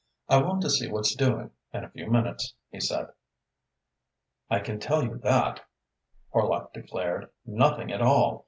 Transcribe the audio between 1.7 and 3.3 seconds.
in a few minutes," he said.